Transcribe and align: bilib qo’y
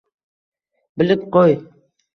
bilib 1.03 1.29
qo’y 1.37 1.57